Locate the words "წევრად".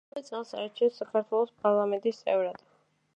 2.25-2.65